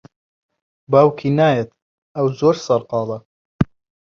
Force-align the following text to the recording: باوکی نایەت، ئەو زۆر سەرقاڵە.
باوکی 0.91 1.29
نایەت، 1.37 1.69
ئەو 2.15 2.27
زۆر 2.39 2.55
سەرقاڵە. 2.65 3.17